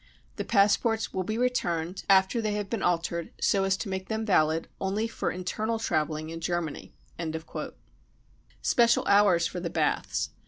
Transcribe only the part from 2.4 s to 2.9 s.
they have been